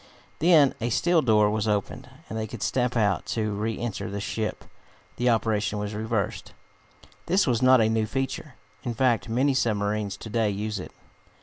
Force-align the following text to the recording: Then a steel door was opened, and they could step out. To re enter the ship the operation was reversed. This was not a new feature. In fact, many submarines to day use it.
Then 0.39 0.73
a 0.81 0.89
steel 0.89 1.21
door 1.21 1.51
was 1.51 1.67
opened, 1.67 2.09
and 2.27 2.35
they 2.35 2.47
could 2.47 2.63
step 2.63 2.97
out. 2.97 3.27
To 3.27 3.51
re 3.53 3.77
enter 3.77 4.09
the 4.09 4.19
ship 4.19 4.65
the 5.17 5.29
operation 5.29 5.77
was 5.77 5.93
reversed. 5.93 6.53
This 7.27 7.45
was 7.45 7.61
not 7.61 7.81
a 7.81 7.87
new 7.87 8.07
feature. 8.07 8.55
In 8.83 8.95
fact, 8.95 9.29
many 9.29 9.53
submarines 9.53 10.17
to 10.17 10.29
day 10.31 10.49
use 10.49 10.79
it. 10.79 10.91